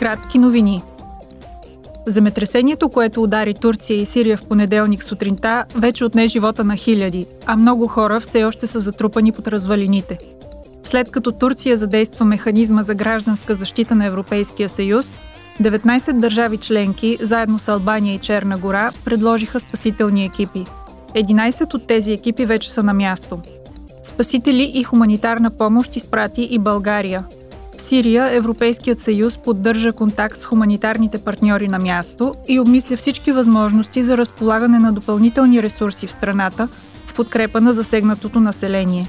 Кратки 0.00 0.38
новини. 0.38 0.82
Земетресението, 2.06 2.88
което 2.88 3.22
удари 3.22 3.54
Турция 3.54 4.00
и 4.00 4.06
Сирия 4.06 4.36
в 4.36 4.46
понеделник 4.46 5.02
сутринта, 5.02 5.64
вече 5.74 6.04
отне 6.04 6.28
живота 6.28 6.64
на 6.64 6.76
хиляди, 6.76 7.26
а 7.46 7.56
много 7.56 7.86
хора 7.86 8.20
все 8.20 8.44
още 8.44 8.66
са 8.66 8.80
затрупани 8.80 9.32
под 9.32 9.48
развалините. 9.48 10.18
След 10.84 11.10
като 11.10 11.32
Турция 11.32 11.76
задейства 11.76 12.24
механизма 12.24 12.82
за 12.82 12.94
гражданска 12.94 13.54
защита 13.54 13.94
на 13.94 14.06
Европейския 14.06 14.68
съюз, 14.68 15.16
19 15.60 16.12
държави 16.12 16.58
членки, 16.58 17.18
заедно 17.20 17.58
с 17.58 17.68
Албания 17.68 18.14
и 18.14 18.18
Черна 18.18 18.58
гора, 18.58 18.90
предложиха 19.04 19.60
спасителни 19.60 20.24
екипи. 20.24 20.64
11 21.14 21.74
от 21.74 21.86
тези 21.86 22.12
екипи 22.12 22.46
вече 22.46 22.72
са 22.72 22.82
на 22.82 22.94
място. 22.94 23.40
Спасители 24.04 24.72
и 24.74 24.82
хуманитарна 24.82 25.50
помощ 25.50 25.96
изпрати 25.96 26.48
и 26.50 26.58
България, 26.58 27.24
в 27.80 27.82
Сирия 27.82 28.36
Европейският 28.36 28.98
съюз 28.98 29.38
поддържа 29.38 29.92
контакт 29.92 30.38
с 30.38 30.44
хуманитарните 30.44 31.18
партньори 31.18 31.68
на 31.68 31.78
място 31.78 32.34
и 32.48 32.60
обмисля 32.60 32.96
всички 32.96 33.32
възможности 33.32 34.04
за 34.04 34.16
разполагане 34.16 34.78
на 34.78 34.92
допълнителни 34.92 35.62
ресурси 35.62 36.06
в 36.06 36.12
страната 36.12 36.68
в 37.06 37.14
подкрепа 37.14 37.60
на 37.60 37.72
засегнатото 37.72 38.40
население. 38.40 39.08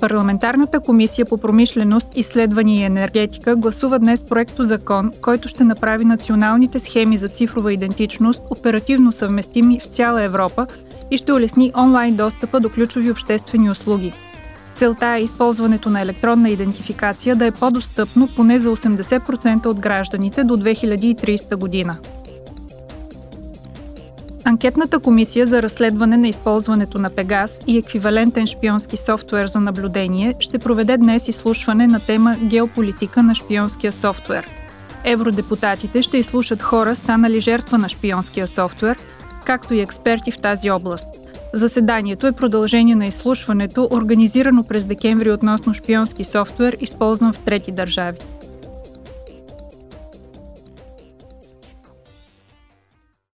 Парламентарната 0.00 0.80
комисия 0.80 1.26
по 1.26 1.38
промишленост, 1.38 2.08
изследвания 2.16 2.80
и 2.80 2.84
енергетика 2.84 3.56
гласува 3.56 3.98
днес 3.98 4.24
проекто 4.24 4.64
закон, 4.64 5.12
който 5.22 5.48
ще 5.48 5.64
направи 5.64 6.04
националните 6.04 6.80
схеми 6.80 7.16
за 7.16 7.28
цифрова 7.28 7.72
идентичност 7.72 8.42
оперативно 8.50 9.12
съвместими 9.12 9.80
в 9.80 9.84
цяла 9.86 10.22
Европа 10.22 10.66
и 11.10 11.18
ще 11.18 11.32
улесни 11.32 11.72
онлайн 11.76 12.16
достъпа 12.16 12.60
до 12.60 12.70
ключови 12.70 13.10
обществени 13.10 13.70
услуги– 13.70 14.12
Целта 14.78 15.06
е 15.06 15.22
използването 15.22 15.90
на 15.90 16.00
електронна 16.00 16.50
идентификация 16.50 17.36
да 17.36 17.46
е 17.46 17.50
по-достъпно 17.50 18.28
поне 18.36 18.60
за 18.60 18.68
80% 18.76 19.66
от 19.66 19.80
гражданите 19.80 20.44
до 20.44 20.56
2030 20.56 21.56
година. 21.56 21.96
Анкетната 24.44 24.98
комисия 24.98 25.46
за 25.46 25.62
разследване 25.62 26.16
на 26.16 26.28
използването 26.28 26.98
на 26.98 27.10
Пегас 27.10 27.60
и 27.66 27.78
еквивалентен 27.78 28.46
шпионски 28.46 28.96
софтуер 28.96 29.46
за 29.46 29.60
наблюдение 29.60 30.34
ще 30.40 30.58
проведе 30.58 30.96
днес 30.96 31.28
изслушване 31.28 31.86
на 31.86 32.00
тема 32.00 32.36
Геополитика 32.42 33.22
на 33.22 33.34
шпионския 33.34 33.92
софтуер. 33.92 34.46
Евродепутатите 35.04 36.02
ще 36.02 36.18
изслушат 36.18 36.62
хора, 36.62 36.96
станали 36.96 37.40
жертва 37.40 37.78
на 37.78 37.88
шпионския 37.88 38.48
софтуер, 38.48 38.98
както 39.44 39.74
и 39.74 39.80
експерти 39.80 40.30
в 40.30 40.38
тази 40.38 40.70
област– 40.70 41.08
Заседанието 41.52 42.26
е 42.26 42.32
продължение 42.32 42.94
на 42.94 43.06
изслушването, 43.06 43.88
организирано 43.90 44.64
през 44.64 44.84
декември 44.84 45.30
относно 45.30 45.74
шпионски 45.74 46.24
софтуер, 46.24 46.76
използван 46.80 47.32
в 47.32 47.38
трети 47.38 47.72
държави. 47.72 48.18